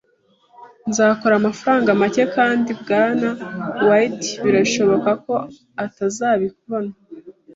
[0.89, 3.27] Nzakora amafaranga make kandi Bwana
[3.87, 5.33] White birashoboka ko
[5.85, 6.91] atazabibona.